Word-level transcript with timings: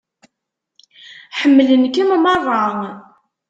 Ḥemmlen-kem 1.39 2.09
meṛṛa. 2.23 2.65